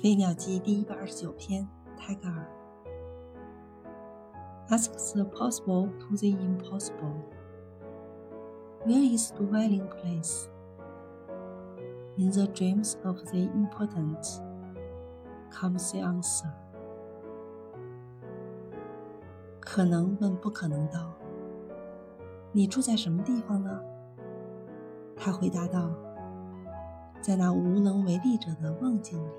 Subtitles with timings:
[0.02, 2.50] 《飞鸟集》第一百二十九篇，泰戈尔。
[4.70, 7.20] Asks the possible to the impossible.
[8.86, 10.48] Where is dwelling place?
[12.16, 14.24] In the dreams of the important
[15.52, 16.50] comes the answer.
[19.60, 21.12] 可能问不可能道
[22.52, 23.78] ：“你住在什么地方呢？”
[25.14, 25.90] 他回答道
[27.20, 29.30] ：“在那无能为力者的梦境里。”